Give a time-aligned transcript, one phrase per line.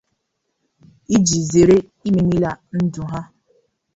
[1.15, 3.19] iji zèèré imemìlà ndụ ha.